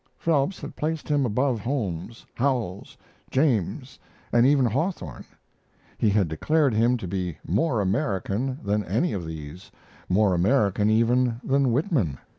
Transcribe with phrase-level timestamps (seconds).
[0.17, 2.97] Phelps had placed him above Holmes, Howells,
[3.29, 3.99] James,
[4.33, 5.25] and even Hawthorne.
[5.99, 9.69] He had declared him to be more American than any of these
[10.09, 12.17] more American even than Whitman.